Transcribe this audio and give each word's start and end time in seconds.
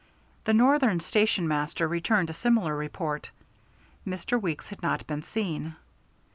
The 0.45 0.53
Northern 0.55 0.99
Station 0.99 1.47
master 1.47 1.87
returned 1.87 2.31
a 2.31 2.33
similar 2.33 2.75
report: 2.75 3.29
Mr. 4.03 4.41
Weeks 4.41 4.69
had 4.69 4.81
not 4.81 5.05
been 5.05 5.21
seen. 5.21 5.75